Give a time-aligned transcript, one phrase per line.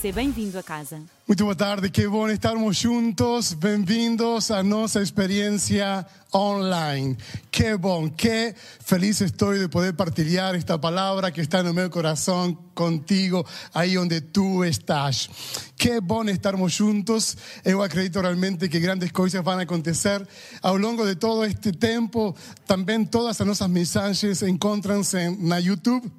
[0.00, 0.98] Seja bem-vindo a casa.
[1.28, 3.52] Muito boa tarde, que bom estarmos juntos.
[3.52, 7.18] Bem-vindos à nossa experiência online.
[7.50, 12.56] Que bom, que feliz estoy de poder partilhar esta palavra que está no meu coração
[12.74, 15.28] contigo, aí onde tu estás.
[15.76, 17.36] Que bom estarmos juntos.
[17.62, 20.26] Eu acredito realmente que grandes coisas vão acontecer
[20.62, 22.34] ao longo de todo este tempo.
[22.66, 26.10] Também todas as nossas mensagens encontram-se na YouTube.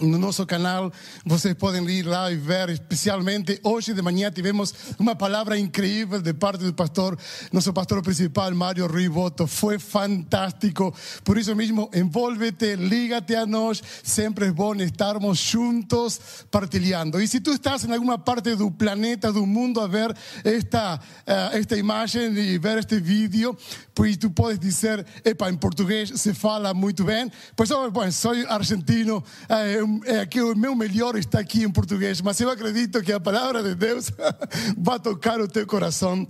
[0.00, 0.90] No nosso canal,
[1.24, 6.32] vocês podem ir lá e ver, especialmente hoje de manhã tivemos uma palavra incrível de
[6.32, 7.16] parte do pastor,
[7.52, 9.46] nosso pastor principal, Mário Rui Boto.
[9.46, 10.94] Foi fantástico.
[11.22, 13.82] Por isso mesmo, envolve-te, liga-te a nós.
[14.02, 16.18] Sempre é bom estarmos juntos
[16.50, 17.20] partilhando.
[17.20, 21.56] E se tu estás em alguma parte do planeta, do mundo, a ver esta, uh,
[21.56, 23.54] esta imagem e ver este vídeo,
[23.94, 27.30] pois tu podes dizer, epa, em português se fala muito bem.
[27.54, 29.22] Pois, oh, bom, sou argentino.
[29.50, 33.20] Uh, é que o meu melhor está aqui em português, mas eu acredito que a
[33.20, 34.10] palavra de Deus
[34.78, 36.26] vai tocar o teu coração.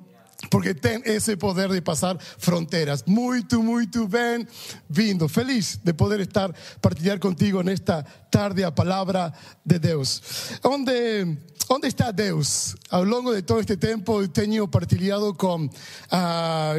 [0.50, 3.04] Porque tem esse poder de passar fronteiras.
[3.06, 5.28] Muito, muito bem-vindo.
[5.28, 9.30] Feliz de poder estar partilhar contigo nesta tarde a palavra
[9.62, 10.56] de Deus.
[10.64, 11.36] Onde
[11.68, 12.74] Onde está Deus?
[12.90, 15.70] Ao longo de todo este tempo eu tenho partilhado com uh,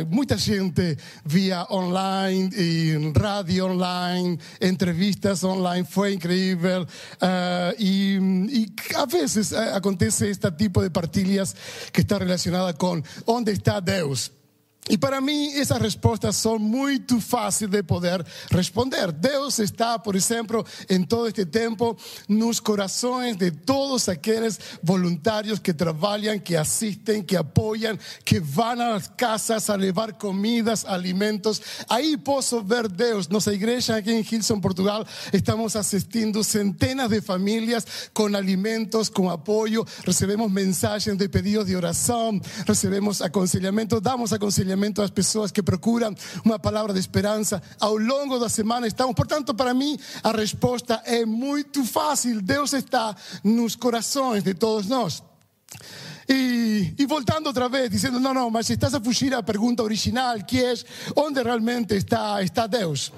[0.09, 6.83] muita gente via online, e rádio online, entrevistas online, foi incrível.
[6.83, 8.19] Uh, e,
[8.51, 11.55] e a vezes acontece este tipo de partilhas
[11.91, 14.42] que está relacionada com onde está Deus.
[14.89, 19.11] E para mim, essas respostas são muito fáceis de poder responder.
[19.13, 25.73] Deus está, por exemplo, em todo este tempo, nos corações de todos aqueles voluntários que
[25.73, 31.61] trabalham, que assistem, que apoiam, que vão às casas a levar comidas, alimentos.
[31.87, 33.27] Aí posso ver Deus.
[33.29, 39.85] Nossa igreja aqui em Hilson, Portugal, estamos assistindo centenas de famílias com alimentos, com apoio.
[40.05, 44.33] Recebemos mensagens de pedidos de oração, recebemos aconselhamento, damos
[44.73, 46.13] aconselhamento às pessoas que procuram
[46.43, 48.87] uma palavra de esperança ao longo da semana.
[48.87, 52.41] Estamos, portanto, para mim, a resposta é muito fácil.
[52.41, 55.23] Deus está nos corações de todos nós.
[56.27, 60.37] E, e, voltando outra vez, dizendo: não, não, mas estás a fugir à pergunta original,
[60.39, 60.73] que é
[61.15, 63.11] onde realmente está, está Deus.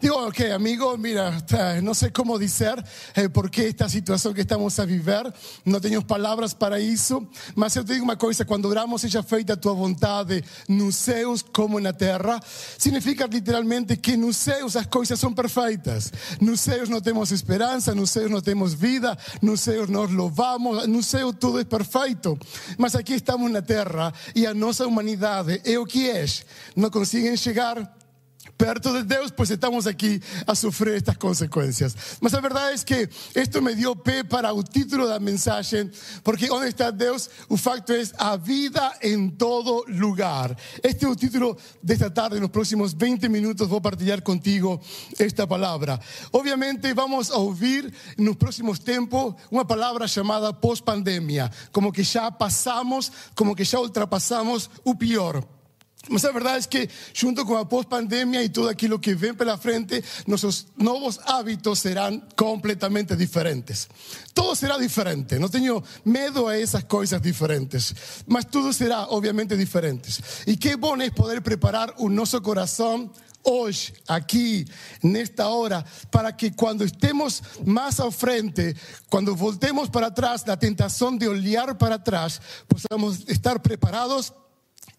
[0.00, 1.42] Digo, ok, amigo, mira,
[1.82, 2.84] no sé cómo decir
[3.16, 5.32] eh, por qué esta situación que estamos a vivir,
[5.64, 9.60] no tenemos palabras para eso, mas yo te digo una cosa, cuando oramos, ella feita
[9.60, 10.26] tu voluntad
[10.68, 12.40] nos céus como na tierra,
[12.76, 18.10] significa literalmente que nos céus las cosas son perfectas, nos céus no tenemos esperanza, nos
[18.10, 22.38] céus no tenemos vida, nos céus nos louvamos, nos céus todo es perfecto,
[22.76, 26.88] mas aquí estamos na tierra y a nuestra humanidad eh, é o que es, no
[26.88, 27.98] consiguen llegar
[28.58, 31.96] perto de Deus, pois estamos aqui a sofrer estas consequências.
[32.20, 33.08] Mas a verdade é que
[33.40, 35.88] isto me deu pé para o título da mensagem,
[36.24, 40.56] porque onde está Deus, o facto é a vida em todo lugar.
[40.82, 44.80] Este é o título desta tarde, nos próximos 20 minutos vou partilhar contigo
[45.18, 46.00] esta palavra.
[46.32, 53.12] Obviamente vamos a ouvir nos próximos tempos uma palavra chamada pós-pandemia, como que já passamos,
[53.36, 55.57] como que já ultrapassamos o pior.
[56.10, 59.58] Mas a verdade é que, junto com a pós-pandemia e tudo aquilo que vem pela
[59.58, 63.88] frente, nossos novos hábitos serão completamente diferentes.
[64.34, 67.94] Todo será diferente, não tenho medo a essas coisas diferentes,
[68.26, 70.20] mas tudo será, obviamente, diferente.
[70.46, 73.10] E que bom é poder preparar o nosso coração
[73.44, 74.66] hoje, aqui,
[75.02, 78.74] nesta hora, para que quando estemos mais à frente,
[79.08, 84.32] quando voltemos para trás, da tentação de olhar para trás, possamos estar preparados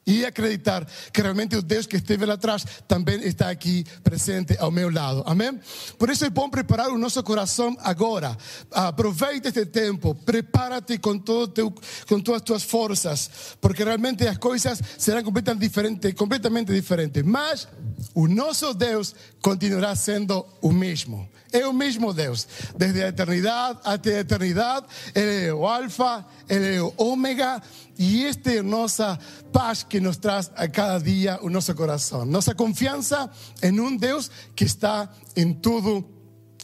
[0.06, 4.72] e acreditar que realmente o Deus que esteve lá atrás também está aqui presente ao
[4.72, 5.24] meu lado.
[5.26, 5.60] Amém?
[5.98, 8.36] Por isso é bom preparar o nosso coração agora.
[8.72, 13.30] Aproveita este tempo, prepara-te com, com todas as tuas forças,
[13.62, 17.24] porque realmente as coisas serão completamente diferentes, completamente diferentes.
[17.24, 17.68] Mas
[18.16, 21.30] o nosso Deus continuará sendo o mesmo.
[21.52, 22.48] É o mesmo Deus,
[22.78, 24.86] desde a eternidade até a eternidade.
[25.16, 27.62] Ele é o Alfa, Ele é o Ômega,
[27.98, 29.20] e esta é a
[29.52, 32.26] paz que nos traz a cada dia o nosso coração.
[32.26, 33.30] Nossa confiança
[33.62, 36.20] em um Deus que está em todo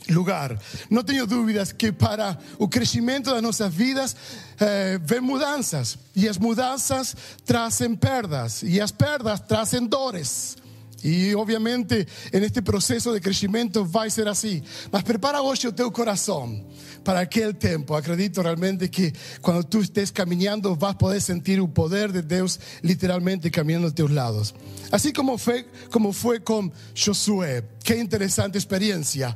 [0.09, 0.57] lugar.
[0.89, 4.15] Não tenho dúvidas que para o crescimento das nossas vidas
[4.59, 10.57] eh, vem mudanças, e as mudanças trazem perdas, e as perdas trazem dores.
[11.05, 14.63] E obviamente neste processo de crescimento vai ser assim.
[14.91, 16.65] Mas prepara hoje o teu coração
[17.03, 17.93] para aquele tempo.
[17.93, 23.51] Acredito realmente que quando tu estés caminhando vas poder sentir o poder de Deus literalmente
[23.51, 24.55] caminhando aos teus lados.
[24.91, 27.63] Assim como foi, como foi com Josué.
[27.83, 29.35] Que interessante experiência.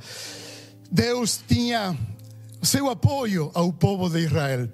[0.92, 1.96] Deus tinha
[2.64, 4.68] seu apoio ao povo de Israel.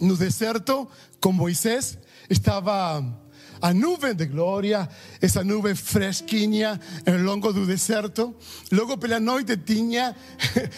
[0.00, 0.88] No deserto,
[1.20, 1.96] com Moisés,
[2.28, 3.23] estava
[3.64, 4.86] a nuvem de glória,
[5.22, 8.36] essa nuvem fresquinha ao longo do deserto.
[8.70, 10.14] Logo pela noite tinha,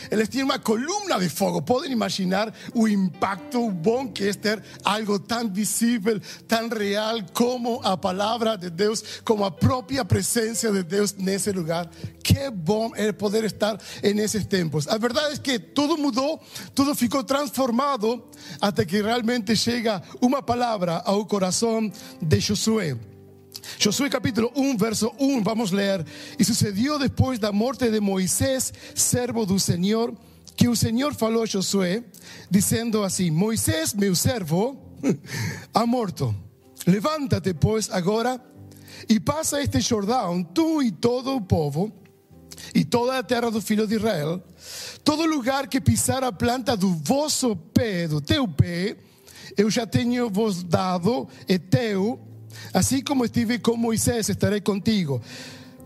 [0.09, 1.61] eles tinham uma coluna de fogo.
[1.63, 7.97] Podem imaginar o impacto bom que é ter algo tão visível, tão real como a
[7.97, 11.91] palavra de Deus, como a própria presença de Deus nesse lugar.
[12.23, 13.81] Que bom é poder estar
[14.15, 14.87] nesses tempos.
[14.87, 16.41] A verdade é que tudo mudou,
[16.73, 18.23] tudo ficou transformado
[18.61, 21.91] até que realmente chega uma palavra ao coração
[22.23, 22.41] de
[23.79, 24.11] Josué.
[24.11, 26.05] Capítulo 1, verso 1, vamos ler.
[26.39, 30.15] E sucedió después da morte de Moisés, servo do Senhor,
[30.57, 32.05] que o Senhor falou a Josué,
[32.51, 34.77] dizendo assim: Moisés, meu servo,
[35.73, 36.35] ha morto.
[36.87, 38.41] Levántate, pois, agora
[39.09, 41.93] e passa este Jordão, tu e todo o povo,
[42.75, 44.43] e toda a terra do filho de Israel,
[45.05, 48.97] todo lugar que pisar a planta do vosso pé, do teu pé,
[49.57, 52.21] eu já tenho vos dado, é teu,
[52.73, 55.21] assim como estive com Moisés, estarei contigo.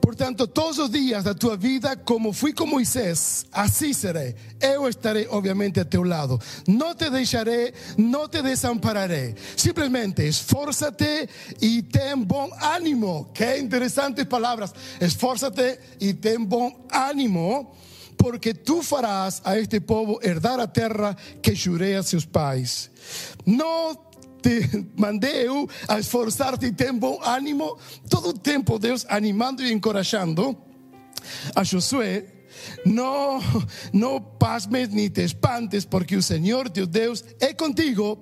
[0.01, 4.35] Portanto, todos os dias da tua vida, como fui com Moisés, assim serei.
[4.61, 6.41] Eu estarei, obviamente, a teu lado.
[6.67, 9.35] Não te deixarei, não te desampararei.
[9.57, 11.29] Simplesmente esforça-te
[11.61, 13.31] e tem bom ânimo.
[13.35, 14.73] Que interesantes palavras.
[15.01, 17.75] Esforça-te e tem bom ânimo,
[18.17, 22.91] porque tu farás a este povo herdar a terra que jurei a seus pais.
[23.45, 23.95] Não
[24.41, 27.79] te mandei eu a esforçar-te e tem bom ânimo.
[28.09, 30.57] Todo o tempo Deus animando e encorajando
[31.55, 32.27] a Josué.
[32.85, 33.41] Não,
[33.93, 38.19] não pasmes nem te espantes, porque o Senhor teu Deus é contigo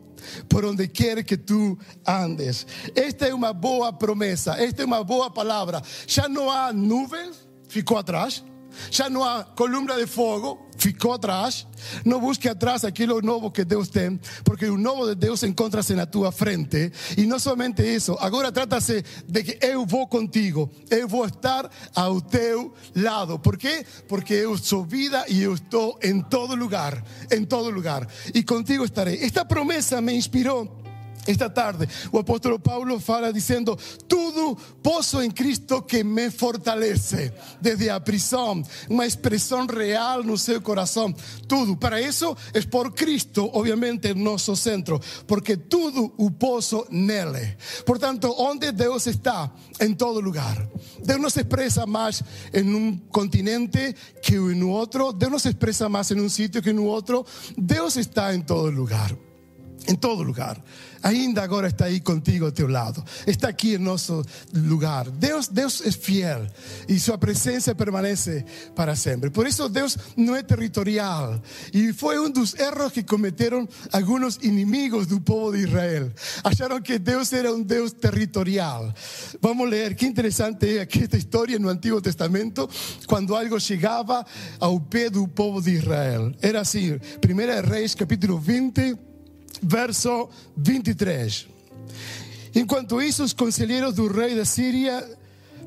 [0.49, 2.67] por onde quer que tu andes.
[2.94, 5.82] Esta é uma boa promessa, esta é uma boa palavra.
[6.06, 8.44] Já não há nuvens, ficou atrás.
[8.90, 11.66] Já não há coluna de fogo, ficou atrás.
[12.04, 16.06] Não busque atrás aquilo novo que Deus tem, porque o novo de Deus encontra-se na
[16.06, 16.92] tua frente.
[17.16, 22.20] E não somente isso, agora trata-se de que eu vou contigo, eu vou estar ao
[22.20, 23.38] teu lado.
[23.38, 23.84] Por quê?
[24.08, 28.06] Porque eu sou vida e eu estou em todo lugar, em todo lugar.
[28.34, 29.22] E contigo estarei.
[29.22, 30.88] Esta promessa me inspirou
[31.30, 33.76] esta tarde o apóstolo Paulo fala dizendo:
[34.08, 37.32] Tudo posso em Cristo que me fortalece.
[37.60, 41.14] Desde a prisão, uma expressão real no seu coração.
[41.46, 41.76] Tudo.
[41.76, 44.98] Para isso é por Cristo, obviamente, nosso centro.
[45.26, 47.56] Porque tudo o posso nele.
[47.84, 49.50] Portanto, onde Deus está,
[49.81, 50.66] em todo lugar.
[51.04, 52.22] Deus não se expressa mais
[52.54, 55.12] em um continente que em outro.
[55.12, 57.24] Deus não se expressa mais em um sítio que no outro.
[57.56, 59.27] Deus está em todo lugar.
[59.86, 60.60] Em todo lugar
[61.02, 63.02] ainda agora está aí contigo ao teu lado.
[63.26, 64.22] Está aqui em nosso
[64.52, 65.08] lugar.
[65.10, 66.46] Deus, Deus é fiel
[66.88, 68.44] e sua presença permanece
[68.75, 69.30] para sempre.
[69.30, 71.40] Por isso Deus não é territorial.
[71.72, 76.10] E foi um dos erros que cometeram alguns inimigos do povo de Israel.
[76.44, 78.92] Acharam que Deus era um Deus territorial.
[79.40, 82.69] Vamos ler que interessante é aqui esta história no Antigo Testamento,
[83.06, 84.24] quando algo chegava
[84.58, 86.32] ao pé do povo de Israel.
[86.40, 89.07] Era assim, 1 Reis capítulo 20
[89.62, 91.48] verso 23.
[92.55, 95.08] Enquanto isso, os conselheiros do rei da Síria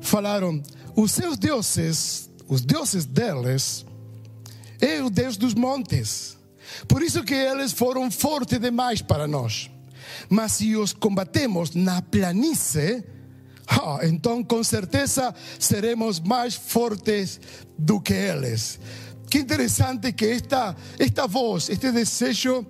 [0.00, 0.62] falaram:
[0.96, 3.86] os seus deuses, os deuses deles,
[4.80, 6.36] é o Deus dos montes.
[6.88, 9.70] Por isso que eles foram fortes demais para nós.
[10.28, 13.04] Mas se os combatemos na planície,
[13.66, 17.40] ah, então com certeza seremos mais fortes
[17.78, 18.78] do que eles.
[19.30, 22.66] Que interessante que esta, esta voz, este desejo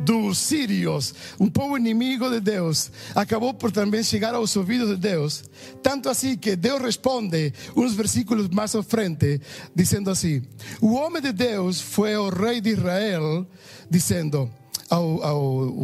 [0.00, 5.44] dos sírios, um povo inimigo de Deus, acabou por também chegar aos ouvidos de Deus.
[5.82, 9.40] Tanto assim que Deus responde uns versículos mais à frente,
[9.74, 10.42] dizendo assim:
[10.80, 13.46] O homem de Deus foi ao rei de Israel,
[13.90, 14.50] dizendo,
[14.88, 15.74] ao, ao,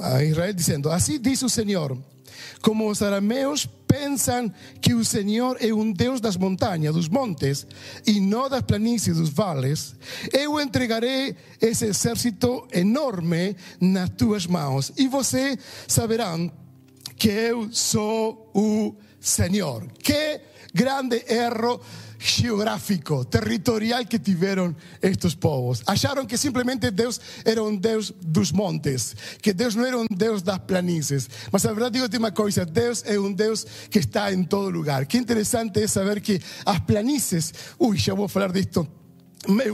[0.00, 1.96] a Israel, dizendo: Assim diz o Senhor,
[2.60, 7.66] como os arameus pensam que o Senhor é um Deus das montanhas, dos montes,
[8.06, 9.94] e não das planícies, dos vales,
[10.32, 16.50] eu entregarei esse exército enorme nas tuas mãos, e você saberão
[17.16, 19.86] que eu sou o Senhor.
[20.02, 20.40] Que
[20.74, 21.80] grande erro
[22.24, 25.82] geográfico, territorial que tiveram estes povos.
[25.86, 30.40] Acharam que simplesmente Deus era um Deus dos montes, que Deus não era um Deus
[30.40, 31.28] das planícies.
[31.52, 33.32] Mas a verdade, digo uma coisa: Deus é um
[33.90, 35.04] que está em todo lugar.
[35.04, 39.03] Que interessante é saber que as planícies, ui, já vou falar eu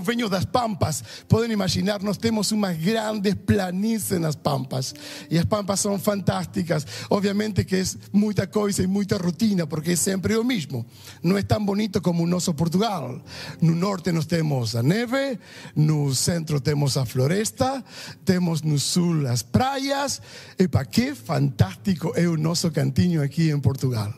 [0.02, 4.94] venho das Pampas, podem imaginar, nós temos umas grandes planícies nas Pampas.
[5.30, 6.86] E as Pampas são fantásticas.
[7.08, 10.84] Obviamente que é muita coisa e muita rotina, porque é sempre o mesmo.
[11.22, 13.20] Não é tão bonito como o nosso Portugal.
[13.60, 15.38] No norte nós temos a neve,
[15.74, 17.84] no centro temos a floresta,
[18.24, 20.20] temos no sul as praias.
[20.58, 24.12] E para que fantástico é o nosso cantinho aqui em Portugal.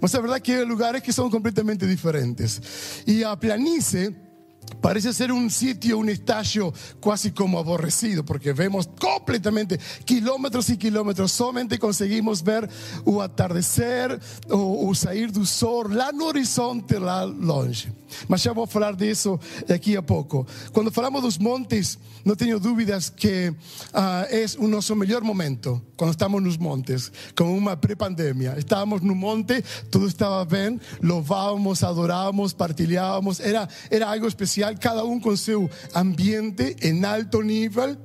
[0.00, 2.60] Mas a verdade que há lugares que são completamente diferentes.
[3.06, 4.25] E a planície
[4.80, 11.32] Parece ser un sitio, un estadio casi como aborrecido, porque vemos completamente kilómetros y kilómetros,
[11.32, 12.68] solamente conseguimos ver
[13.04, 17.92] o atardecer o, o sair do sol lá no horizonte, lá longe.
[18.28, 20.46] Mas já vou falar disso daqui a pouco.
[20.72, 26.10] Quando falamos dos montes, não tenho dúvidas que uh, é o nosso melhor momento, quando
[26.10, 28.54] estamos nos montes, como uma pré-pandemia.
[28.58, 35.20] Estávamos no monte, tudo estava bem, louvávamos, adorávamos, partilhávamos, era, era algo especial, cada um
[35.20, 37.96] com seu ambiente em alto nível.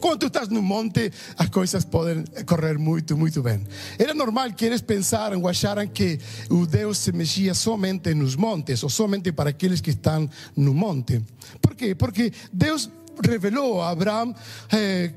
[0.00, 3.64] Quando tu estás no monte, as coisas podem correr muito, muito bem.
[3.98, 6.18] Era normal que eles pensaram ou acharam que
[6.50, 11.22] o Deus se mexia somente nos montes, ou somente para aqueles que estão no monte.
[11.60, 11.94] Por quê?
[11.94, 12.90] Porque Deus
[13.24, 14.34] revelou a Abraão
[14.72, 15.12] eh,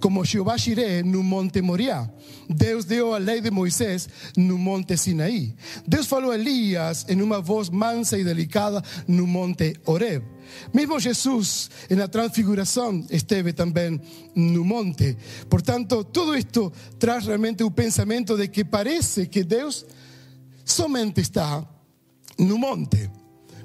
[0.00, 2.10] como Jeová Jireh no Monte Moriá.
[2.48, 5.54] Deus deu a lei de Moisés no Monte Sinaí.
[5.86, 10.24] Deus falou a Elias em uma voz mansa e delicada no Monte Horeb.
[10.72, 14.00] Mesmo Jesus, na transfiguração, esteve também
[14.34, 15.16] no monte.
[15.48, 19.86] Portanto, tudo isto traz realmente o pensamento de que parece que Deus
[20.64, 21.64] somente está
[22.38, 23.19] no monte.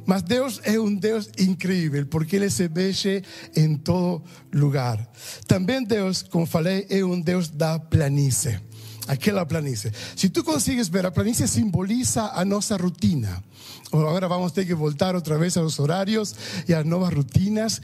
[0.06, 3.24] Mas Deus é um Deus incrível, porque Ele se mexe
[3.56, 5.06] em todo lugar.
[5.48, 8.60] Também Deus, como falei, é um Deus da planície.
[9.08, 9.92] Aquela planície.
[10.16, 13.44] Se tu consegues ver, a planície simboliza a nossa rotina.
[13.92, 16.34] Agora vamos ter que voltar outra vez aos horários
[16.68, 17.80] e às novas rutinas.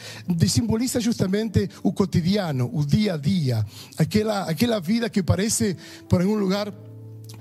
[0.47, 3.63] Simboliza justamente o cotidiano, o dia a dia.
[3.97, 5.77] Aquela, aquela vida que parece,
[6.09, 6.73] por algum lugar,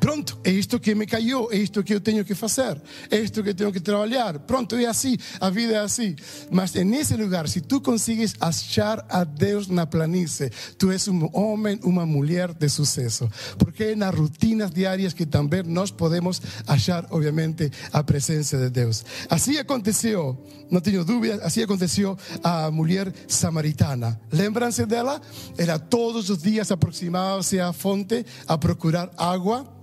[0.00, 2.80] Pronto, é isto que me caiu, é isto que eu tenho que fazer,
[3.11, 4.38] é isto que tenho que trabalhar.
[4.40, 6.16] Pronto, é assim, a vida é assim.
[6.50, 11.78] Mas nesse lugar, se tu consegues achar a Deus na planície, tu és um homem,
[11.83, 13.30] uma mulher de sucesso.
[13.59, 19.04] Porque é nas rotinas diárias que também nós podemos achar, obviamente, a presença de Deus.
[19.28, 24.19] Assim aconteceu, não tenho dúvidas, assim aconteceu a mulher samaritana.
[24.33, 25.21] Lembram-se dela?
[25.59, 29.79] Ela todos os dias aproximava-se à fonte a procurar água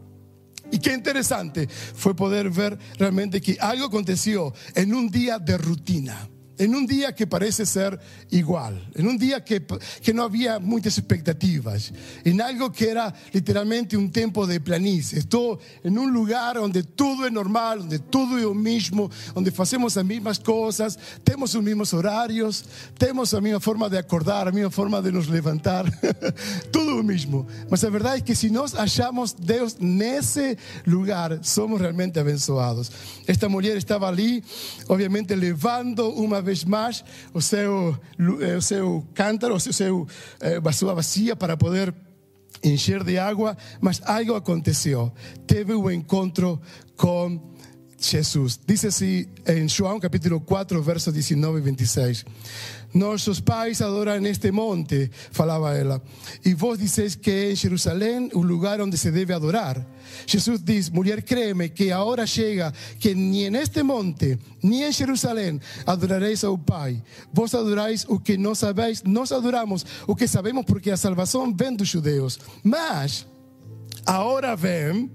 [0.72, 6.30] y qué interesante fue poder ver realmente que algo aconteció en un día de rutina
[6.58, 8.00] en un día que parece ser
[8.32, 9.66] igual, en un día que,
[10.02, 11.92] que, no había muchas expectativas,
[12.24, 17.26] en algo que era literalmente un tiempo de planicie, todo en un lugar donde todo
[17.26, 21.94] es normal, donde todo es lo mismo, donde hacemos las mismas cosas, tenemos los mismos
[21.94, 22.66] horarios,
[22.98, 25.92] tenemos la misma forma de acordar, la misma forma de nos levantar,
[26.72, 27.46] todo lo mismo.
[27.70, 32.92] Mas la verdad es que si nos hallamos Dios en ese lugar, somos realmente abençoados.
[33.26, 34.44] Esta mujer estaba allí,
[34.88, 37.98] obviamente, levando una vez mais o seu,
[38.42, 40.08] eh, o seu cântaro, o seu,
[40.42, 41.94] eh, a sua bacia para poder
[42.64, 45.12] encher de água, mas algo aconteceu.
[45.46, 46.60] Teve um encontro
[46.96, 47.40] com
[48.00, 48.60] Jesus.
[48.66, 52.26] Diz assim em João capítulo 4, versos 19 e 26.
[52.94, 56.02] Nossos pais adoram neste monte, falava ela.
[56.46, 59.86] E vos dizeis que é em Jerusalém o lugar onde se deve adorar.
[60.26, 65.60] Jesus diz: mulher, créeme que a hora chega que nem neste monte, nem em Jerusalém
[65.86, 67.02] adorareis ao Pai.
[67.34, 71.76] Vos adorais o que não sabeis, nós adoramos o que sabemos porque a salvação vem
[71.76, 72.40] dos judeus.
[72.64, 73.26] Mas
[74.06, 75.12] a hora vem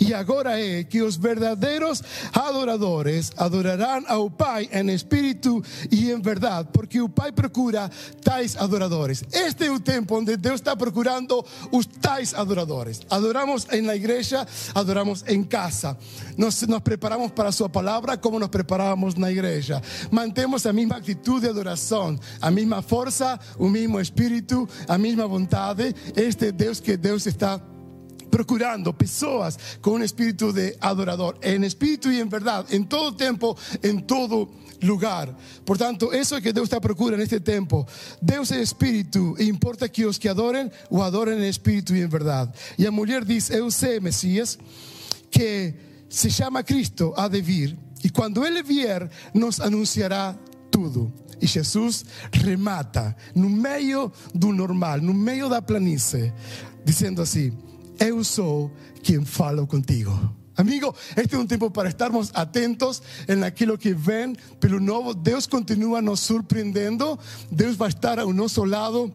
[0.00, 2.02] e agora é que os verdadeiros
[2.32, 7.90] adoradores adorarão ao Pai em espírito e em verdade, porque o Pai procura
[8.22, 9.24] tais adoradores.
[9.32, 13.00] Este é o tempo onde Deus está procurando os tais adoradores.
[13.10, 15.96] Adoramos na igreja, adoramos em casa.
[16.36, 19.82] Nos, nos preparamos para a Sua palavra como nos preparávamos na igreja.
[20.10, 25.94] Mantemos a mesma atitude de adoração, a mesma força, o mesmo espírito, a mesma vontade.
[26.14, 27.75] Este Deus que Deus está procurando
[28.98, 33.98] pessoas com um espírito de adorador, em espírito e em verdade, em todo tempo, em
[33.98, 34.48] todo
[34.82, 35.34] lugar.
[35.64, 37.86] Portanto, isso é que Deus está procurando neste tempo.
[38.20, 42.06] Deus é espírito e importa que os que adorem o adorem em espírito e em
[42.06, 42.52] verdade.
[42.78, 44.58] E a mulher diz: Eu sei, Messias,
[45.30, 45.74] que
[46.08, 47.76] se llama Cristo, de vir.
[48.04, 50.36] E quando ele vier, nos anunciará
[50.70, 51.12] tudo.
[51.40, 56.32] E Jesus remata no meio do normal, no meio da planície,
[56.84, 57.52] dizendo assim:
[57.98, 58.70] Eu sou
[59.02, 60.12] quem falo contigo.
[60.56, 65.46] Amigo, este es un tiempo para estarmos atentos en aquello que ven, pero nuevo, Dios
[65.46, 67.18] continúa nos sorprendiendo,
[67.50, 69.12] Dios va a estar a nuestro lado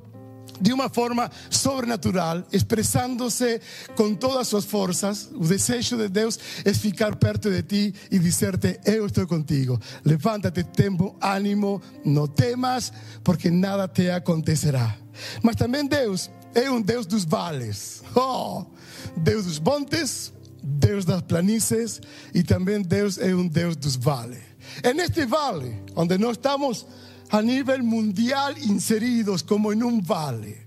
[0.60, 3.60] de una forma sobrenatural, expresándose
[3.96, 5.30] con todas sus fuerzas.
[5.34, 9.80] El deseo de Dios es ficar perto de ti y decirte, yo estoy contigo.
[10.04, 15.00] Levántate, tempo, ánimo, no temas, porque nada te acontecerá.
[15.42, 18.04] Mas también Dios es un Dios dos vales.
[18.16, 18.66] Oh,
[19.16, 22.02] Deus dos montes, Deus das planícies
[22.34, 24.40] e também Deus é um Deus dos vales.
[24.84, 26.86] En este vale, onde nós estamos
[27.32, 30.58] a nível mundial inseridos como em um vale.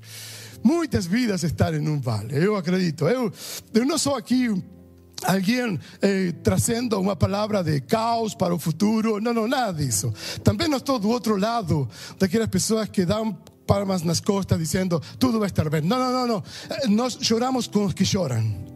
[0.63, 3.07] Muitas vidas estão em um vale, eu acredito.
[3.07, 3.33] Eu,
[3.73, 4.51] eu não sou aqui
[5.23, 9.21] alguém eh, trazendo uma palavra de caos para o futuro.
[9.21, 10.13] Não, não, nada disso.
[10.43, 11.89] Também não estou do outro lado
[12.19, 15.83] daquelas pessoas que dão palmas nas costas dizendo tudo vai estar bem.
[15.83, 16.43] Não, não, não, não.
[16.89, 18.75] Nós choramos com os que choram.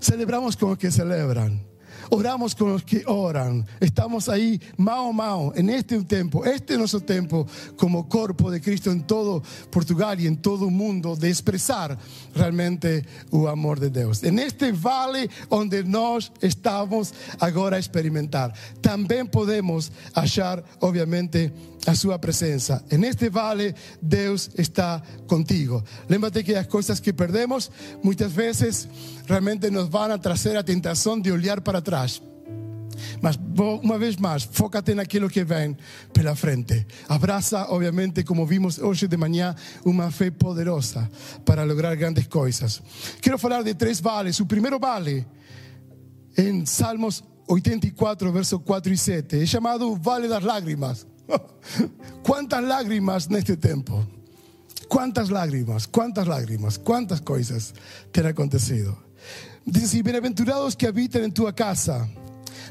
[0.00, 1.65] Celebramos con los que celebran.
[2.10, 3.66] Oramos con los que oran.
[3.80, 7.46] Estamos ahí, mao mao, en este tiempo, este es nuestro tiempo
[7.76, 11.98] como cuerpo de Cristo en todo Portugal y en todo el mundo, de expresar
[12.34, 14.22] realmente el amor de Dios.
[14.22, 21.52] En este vale donde nos estamos ahora a experimentar, también podemos hallar, obviamente,
[21.86, 22.82] a su presencia.
[22.90, 25.84] En este vale, Dios está contigo.
[26.08, 27.70] Lémbrate que las cosas que perdemos
[28.02, 28.88] muchas veces
[29.26, 31.95] realmente nos van a traer a tentación de olhar para atrás.
[33.20, 33.38] Mas
[33.82, 35.76] uma vez mais, foca-te naquilo que vem
[36.12, 36.86] pela frente.
[37.08, 41.10] Abraça, obviamente, como vimos hoje de manhã, uma fé poderosa
[41.44, 42.82] para lograr grandes coisas.
[43.20, 44.40] Quero falar de três vales.
[44.40, 45.26] O primeiro vale,
[46.36, 51.06] em Salmos 84, versos 4 e 7, é chamado Vale das Lágrimas.
[52.22, 54.04] ¿Cuántas lágrimas en este tiempo?
[54.88, 55.86] ¿Cuántas lágrimas?
[55.86, 56.78] ¿Cuántas lágrimas?
[56.78, 57.74] ¿Cuántas cosas
[58.12, 59.05] te han acontecido?
[59.66, 62.08] Dice, bienaventurados que habitan en tu casa,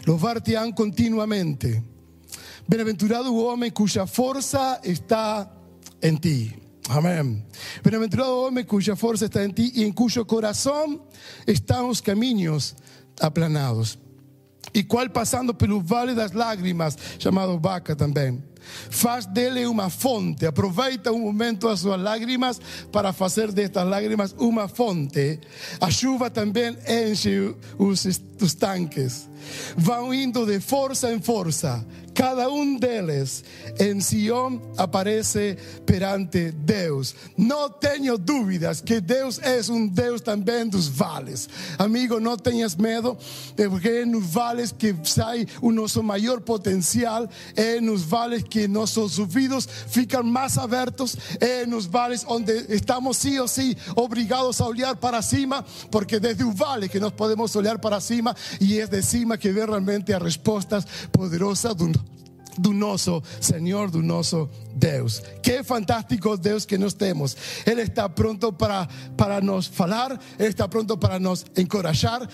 [0.06, 1.84] los vartean continuamente.
[2.66, 5.52] Bienaventurado hombre cuya fuerza está
[6.02, 6.56] en ti.
[6.88, 7.46] Amén.
[7.84, 11.02] Bienaventurado hombre cuya fuerza está en ti y en cuyo corazón
[11.46, 12.76] están los caminos
[13.20, 14.00] aplanados.
[14.74, 18.44] e qual passando pelo vale das lágrimas, chamado Baca também.
[18.90, 22.60] Faz dele uma fonte, aproveita um momento as suas lágrimas
[22.92, 25.40] para fazer destas lágrimas uma fonte.
[25.80, 28.06] A chuva também enche os,
[28.42, 29.30] os tanques.
[29.78, 33.44] Vão indo de força em força cada um deles
[33.78, 37.14] em Sion aparece perante Deus.
[37.38, 41.50] Não tenho dúvidas que Deus é um Deus também dos vales.
[41.78, 43.18] Amigo, não tenhas medo,
[43.70, 49.20] porque é nos vales que sai o nosso maior potencial, é nos vales que nossos
[49.20, 54.96] ouvidos ficam mais abertos, é nos vales onde estamos sim ou sim obrigados a olhar
[54.96, 59.02] para cima, porque desde o vale que nós podemos olhar para cima e é de
[59.02, 61.92] cima que vê realmente as respostas poderosas do
[62.58, 64.02] do nosso Senhor, do
[64.74, 65.22] Deus.
[65.42, 67.36] Que fantástico Deus que nós temos.
[67.66, 68.88] Ele está pronto para,
[69.18, 72.28] para nos falar, Ele está pronto para nos encorajar,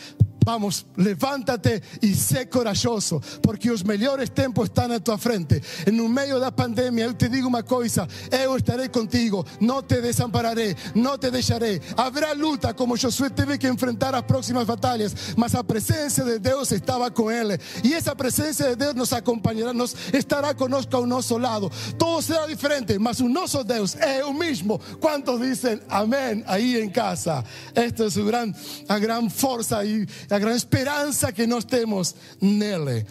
[0.43, 5.61] Vamos, levántate y sé corajoso, porque los mejores tiempos están a tu frente.
[5.85, 9.83] En un medio de la pandemia, yo te digo una cosa, yo estaré contigo, no
[9.83, 11.79] te desampararé, no te dejaré.
[11.95, 16.71] Habrá luta como Josué tuve que enfrentar las próximas batallas, mas la presencia de Dios
[16.71, 17.59] estaba con él.
[17.83, 21.69] Y esa presencia de Dios nos acompañará, nos estará conosco a nuestro lado.
[21.99, 24.79] Todo será diferente, mas un nuestro Dios es el mismo.
[24.99, 27.43] ¿Cuántos dicen amén ahí en casa?
[27.75, 28.55] Esta es su gran,
[28.87, 33.05] gran fuerza y a grande esperança que nós temos nele.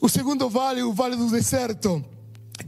[0.00, 2.04] O segundo vale, o vale do deserto,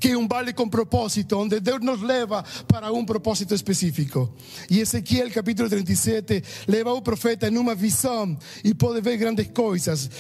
[0.00, 4.33] que é um vale com propósito, onde Deus nos leva para um propósito específico.
[4.70, 10.11] E Ezequiel, capítulo 37, leva o profeta em uma visão e pode ver grandes coisas.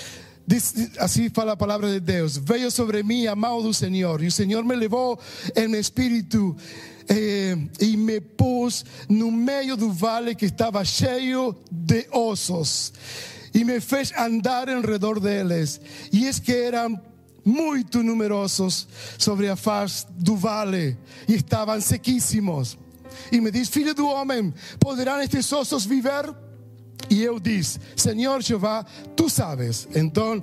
[0.98, 4.32] Assim fala a palavra de Deus: Veio sobre mim a mão do Senhor, e o
[4.32, 5.18] Senhor me levou
[5.56, 6.56] em espírito
[7.08, 12.92] eh, e me pus no meio do vale que estava cheio de ossos
[13.54, 15.80] e me fez andar em redor deles.
[16.12, 17.00] E es que eram
[17.44, 22.76] muito numerosos sobre a face do vale e estavam sequíssimos.
[23.30, 26.34] E me diz: Filho do homem, poderão estes ossos viver?
[27.10, 28.84] E eu disse: Senhor Jeová,
[29.16, 29.88] tu sabes.
[29.94, 30.42] Então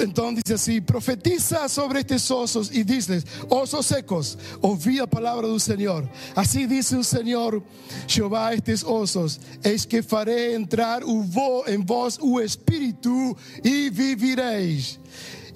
[0.00, 5.58] Então diz assim: profetiza sobre estes ossos e diz-lhes: ossos secos, ouvi a palavra do
[5.58, 6.08] Senhor.
[6.36, 7.60] Assim disse o Senhor
[8.06, 15.00] Jeová a estes ossos: Eis que farei entrar em vós o Espírito e vivireis.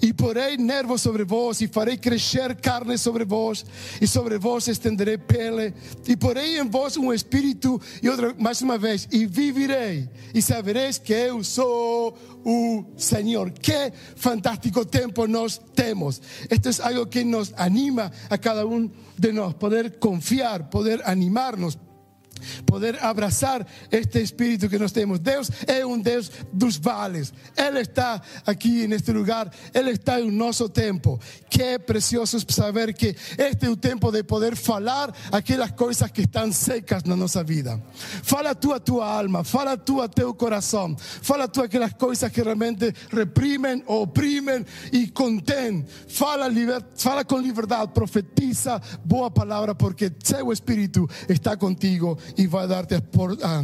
[0.01, 3.65] E porei nervos sobre vós, e farei crescer carne sobre vós,
[3.99, 5.73] e sobre vós estenderei pele,
[6.07, 10.97] e porei em vós um espírito, e outra, mais uma vez, e vivirei, e sabereis
[10.97, 13.51] que eu sou o Senhor.
[13.51, 16.21] Que fantástico tempo nós temos.
[16.49, 21.77] Esto es algo que nos anima a cada um de nós, poder confiar, poder animarnos
[22.65, 25.19] poder abrazar este espíritu que nós temos.
[25.19, 27.33] Deus é um Deus dos vales.
[27.55, 31.19] Ele está aqui neste lugar, Ele está em nosso tempo.
[31.49, 36.51] Que precioso saber que este é o tempo de poder falar aquelas coisas que estão
[36.51, 37.81] secas na nossa vida.
[38.23, 42.41] Fala tu a tua alma, fala tu a teu coração, fala tu aquelas coisas que
[42.41, 45.85] realmente reprimem, oprimem e contêm.
[46.07, 46.47] Fala,
[46.95, 53.01] fala com liberdade, profetiza boa palavra, porque seu espírito está contigo y va a darte
[53.01, 53.63] por, ah,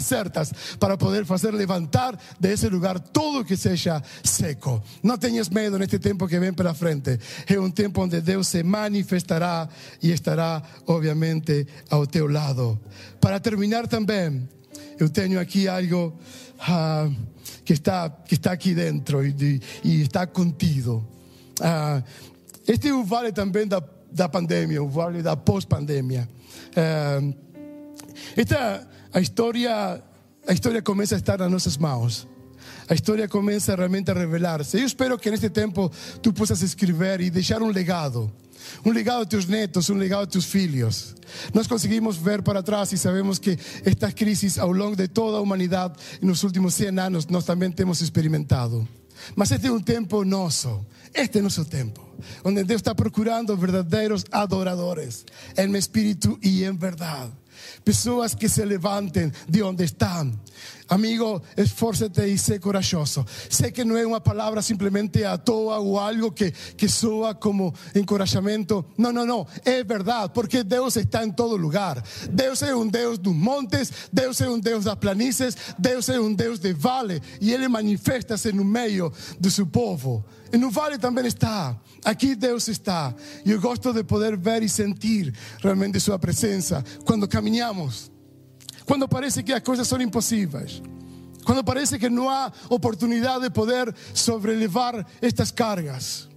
[0.00, 4.82] certas para poder hacer levantar de ese lugar todo que sea seco.
[5.02, 7.18] No tengas miedo en este tiempo que ven la frente.
[7.46, 9.68] Es un tiempo donde Dios se manifestará
[10.00, 12.80] y estará obviamente a teu lado.
[13.20, 14.48] Para terminar también,
[14.98, 16.18] yo tengo aquí algo
[16.60, 17.08] ah,
[17.64, 21.08] que, está, que está aquí dentro y, está contigo.
[21.60, 22.02] Uh,
[22.66, 26.28] este vale también da, da pandemia, o vale da pós-pandemia.
[28.36, 30.02] Esta, a história,
[30.46, 32.26] a história começa a estar nas nossas mãos.
[32.88, 34.78] A história começa realmente a revelar-se.
[34.78, 35.90] Eu espero que neste tempo
[36.22, 38.30] tu possas escrever e deixar um legado.
[38.84, 41.14] Um legado a teus netos, um legado a teus filhos.
[41.52, 45.40] Nós conseguimos ver para trás e sabemos que estas crises ao longo de toda a
[45.40, 48.86] humanidade, nos últimos 100 anos, nós também temos experimentado.
[49.34, 50.84] Mas este é um tempo nosso.
[51.16, 52.06] Este é nosso tempo.
[52.44, 55.24] Onde Deus está procurando verdadeiros adoradores.
[55.56, 57.32] Em espírito e em verdade.
[57.82, 60.30] Pessoas que se levantem de onde estão.
[60.88, 63.24] Amigo, esfórcete e sé corajoso.
[63.48, 67.74] Sé que não é uma palavra simplesmente à toa ou algo que, que soa como
[67.94, 68.84] encorajamento.
[68.96, 69.46] Não, não, não.
[69.64, 72.02] É verdade, porque Deus está em todo lugar.
[72.30, 76.32] Deus é um Deus dos montes, Deus é um Deus das planícies, Deus é um
[76.32, 80.24] Deus de vale e Ele manifesta-se no meio do seu povo.
[80.52, 81.76] E no vale também está.
[82.04, 83.14] Aqui Deus está.
[83.44, 88.10] E eu gosto de poder ver e sentir realmente Sua presença quando caminhamos.
[88.84, 90.80] Quando parece que as coisas são impossíveis.
[91.44, 96.28] Quando parece que não há oportunidade de poder sobrelevar estas cargas.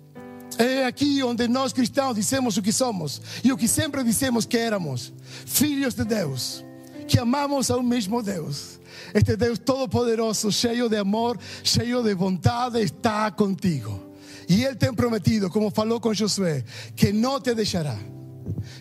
[0.58, 4.58] É aqui onde nós cristãos dizemos o que somos e o que sempre dissemos que
[4.58, 5.14] éramos:
[5.46, 6.66] filhos de Deus,
[7.10, 8.80] que amamos ao mesmo Deus.
[9.14, 10.50] Este Deus todo-poderoso,
[10.90, 14.00] de amor, cheio de vontade, está contigo.
[14.48, 16.64] E Ele tem prometido, como falou com Josué,
[16.96, 17.98] que não te deixará,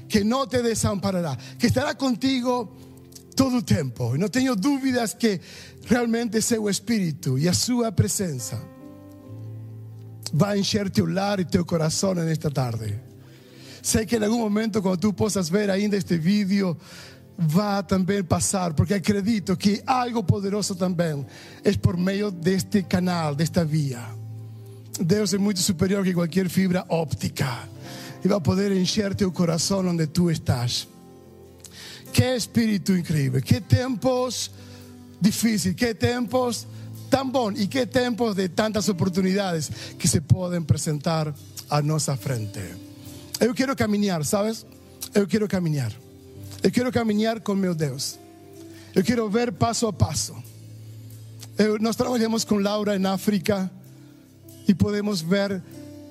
[0.09, 2.77] que não te desamparará, que estará contigo
[3.35, 4.15] todo o tempo.
[4.15, 5.41] E não tenho dúvidas que
[5.87, 8.61] realmente seu Espírito e a sua presença
[10.33, 12.99] vai encher teu lar e teu coração nesta tarde.
[13.83, 16.77] Sei que em algum momento, quando tu possas ver ainda este vídeo,
[17.39, 21.25] vai também passar, porque acredito que algo poderoso também
[21.63, 24.03] é por meio deste canal, desta via.
[25.01, 27.69] Deus é muito superior que qualquer fibra óptica
[28.25, 30.89] e vai poder encher teu coração onde tu estás.
[32.13, 34.51] Que espírito incrível, que tempos
[35.21, 36.67] difíceis, que tempos
[37.09, 41.33] tão bons e que tempos de tantas oportunidades que se podem apresentar
[41.71, 42.61] à nossa frente.
[43.39, 44.67] Eu quero caminhar, sabes?
[45.15, 45.93] Eu quero caminhar.
[46.69, 48.19] Eu quero caminhar com meu Deus.
[48.95, 50.37] Eu quero ver passo a passo.
[51.57, 53.71] Eu, nós trabalhamos com Laura em África
[54.69, 55.63] e podemos ver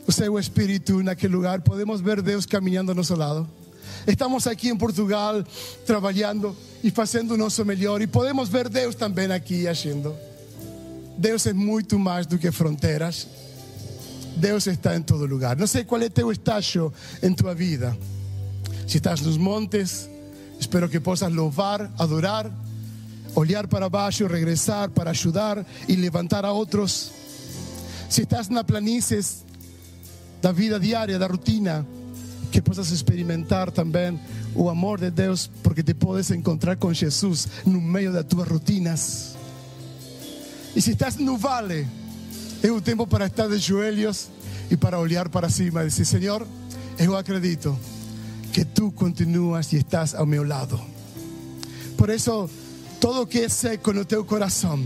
[0.08, 3.48] o seu espírito naquele lugar, podemos ver Deus caminhando ao nosso lado.
[4.08, 5.44] Estamos aqui em Portugal
[5.86, 10.16] trabalhando e fazendo o nosso melhor e podemos ver Deus também aqui agindo.
[11.20, 13.28] Deus é muito mais do que fronteiras.
[14.38, 15.56] Deus está em todo lugar.
[15.56, 16.92] Não sei qual é teu estágio
[17.22, 17.96] em tua vida.
[18.88, 20.10] Se estás nos montes,
[20.60, 22.52] espero que possas louvar, adorar,
[23.36, 27.12] olhar para baixo, regressar para ajudar e levantar a outros.
[28.10, 29.20] Se estás na planície
[30.42, 31.86] da vida diária, da rotina,
[32.52, 34.20] que possas experimentar também
[34.56, 39.36] o amor de Deus, porque te podes encontrar com Jesus no meio das tuas rotinas.
[40.76, 41.88] E se estás no vale,
[42.64, 44.30] é o tempo para estar de joelhos
[44.70, 46.48] e para olhar para cima e dizer: Senhor,
[46.98, 47.78] eu acredito
[48.58, 50.82] que tu continuas e estás ao meu lado.
[51.96, 52.50] Por isso,
[53.00, 54.84] todo que é seco no teu coração,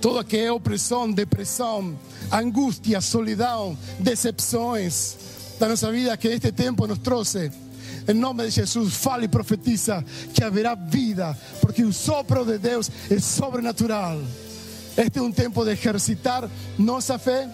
[0.00, 1.98] Tudo que é opressão, depressão,
[2.30, 5.16] angústia, solidão, decepções
[5.58, 7.50] da nossa vida que este tempo nos trouxe.
[8.06, 12.88] Em nome de Jesus, fala e profetiza que haverá vida, porque o sopro de Deus
[13.10, 14.20] é sobrenatural.
[14.96, 17.48] Este é um tempo de exercitar nossa fé,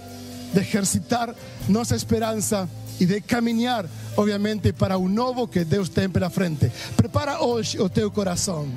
[0.53, 1.35] de exercitar
[1.71, 2.69] nossa esperança
[3.03, 3.85] e de caminhar,
[4.17, 6.71] obviamente, para o novo que Deus tem pela frente.
[6.97, 8.71] Prepara hoje o teu coração.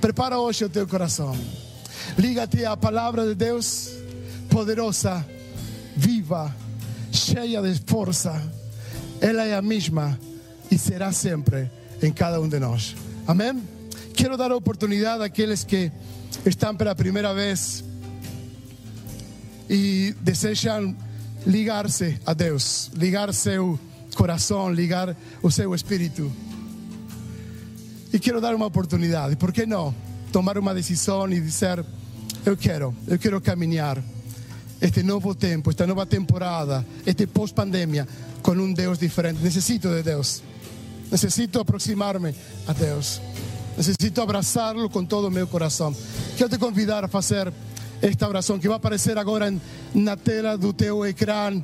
[0.00, 1.32] Prepara hoje o teu coração.
[2.18, 3.92] Liga-te à palavra de Deus,
[4.50, 5.24] poderosa,
[5.96, 6.52] viva,
[7.12, 8.42] cheia de força.
[9.20, 10.18] Ela é a mesma
[10.68, 11.70] e será sempre
[12.02, 12.96] em cada um de nós.
[13.28, 13.62] Amém?
[14.12, 15.92] Quero dar a oportunidade àqueles que
[16.44, 17.84] estão pela primeira vez
[19.70, 20.96] e desejam
[21.46, 23.78] ligar-se a Deus, ligar seu
[24.16, 26.30] coração, ligar o seu espírito.
[28.12, 29.94] E quero dar uma oportunidade, por que não?
[30.32, 31.84] Tomar uma decisão e dizer:
[32.44, 34.02] Eu quero, eu quero caminhar
[34.80, 38.06] este novo tempo, esta nova temporada, este pós-pandemia,
[38.42, 39.40] com um Deus diferente.
[39.42, 40.42] Necessito de Deus,
[41.10, 42.34] necessito aproximar-me
[42.66, 43.20] a Deus,
[43.76, 45.94] necessito abraçá-lo com todo o meu coração.
[46.36, 47.52] Te convidar a fazer
[48.02, 49.52] esta oração que vai aparecer agora
[49.94, 51.62] na tela do teu ecrã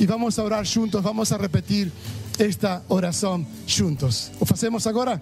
[0.00, 1.92] e vamos a orar juntos, vamos a repetir
[2.38, 4.32] esta oração juntos.
[4.40, 5.20] O fazemos agora?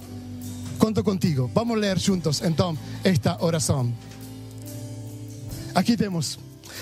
[0.79, 1.51] Conto contigo.
[1.55, 3.93] Vamos ler juntos então esta oração.
[5.75, 6.39] Aqui temos.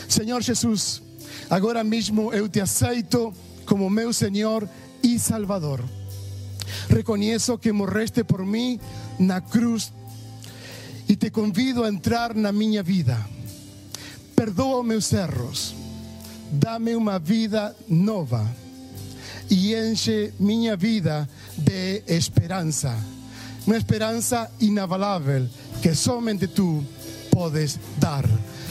[0.08, 1.02] Senhor Jesus,
[1.50, 3.34] agora mesmo eu te aceito
[3.66, 4.68] como meu Senhor
[5.02, 5.84] e Salvador.
[6.88, 8.78] Reconheço que morreste por mim
[9.18, 9.92] na cruz
[11.08, 13.18] e te convido a entrar na minha vida.
[14.38, 15.74] Perdoa meus erros.
[16.52, 18.48] Dá-me uma vida nova
[19.50, 22.96] e enche minha vida de esperança.
[23.66, 25.48] Uma esperança inabalável
[25.82, 26.84] que somente tu
[27.32, 28.24] podes dar.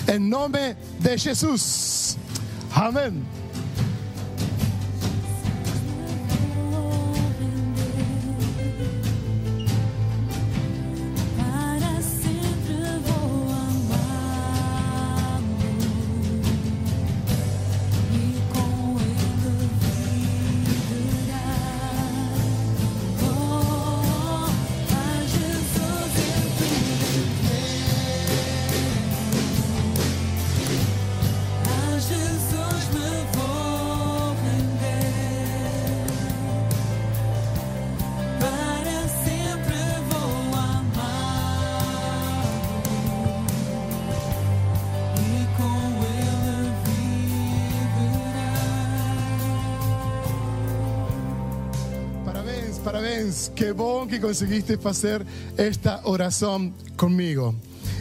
[0.08, 2.18] Em nome de Jesus.
[2.74, 3.22] Amém.
[53.18, 53.52] Parabéns.
[53.56, 55.26] Que bom que conseguiste fazer
[55.58, 57.56] esta oração comigo.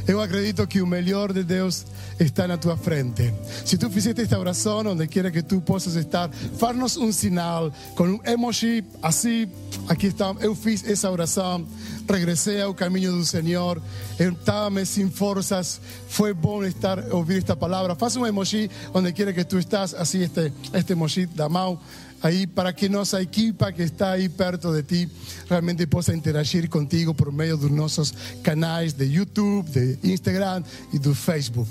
[0.06, 1.86] Eu acredito que o melhor de Deus
[2.20, 3.32] está na tua frente.
[3.64, 8.04] Se tu fizeste esta oração, onde quer que tu possas estar, faz-nos um sinal com
[8.04, 9.48] um emoji assim.
[9.88, 11.66] Aqui está, eu fiz essa oração,
[12.08, 13.80] regressei ao caminho do Senhor,
[14.18, 17.94] eu estava sem forças, foi bom estar ouvir esta palavra.
[17.94, 21.78] Faz um emoji onde quer que tu estás, assim este, este emoji da mão
[22.22, 25.10] aí para que nossa equipa que está aí perto de ti
[25.48, 31.14] realmente possa interagir contigo por meio dos nossos canais de YouTube, de Instagram e do
[31.14, 31.70] Facebook.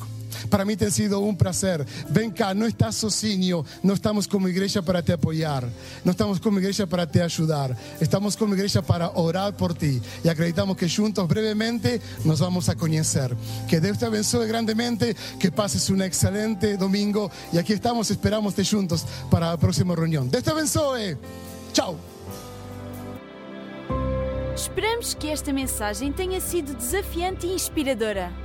[0.49, 1.85] Para mim tem sido um prazer.
[2.09, 3.65] Vem cá, não estás sozinho.
[3.83, 5.63] Não estamos como igreja para te apoiar.
[6.03, 7.75] Não estamos como igreja para te ajudar.
[7.99, 10.01] Estamos como igreja para orar por ti.
[10.23, 13.35] E acreditamos que juntos, brevemente, nos vamos a conhecer.
[13.67, 15.15] Que Deus te abençoe grandemente.
[15.39, 17.31] Que pases um excelente domingo.
[17.53, 20.25] E aqui estamos, esperamos te juntos para a próxima reunião.
[20.27, 21.17] Deus te abençoe.
[21.73, 21.99] Tchau.
[24.55, 28.44] Esperamos que esta mensagem tenha sido desafiante e inspiradora.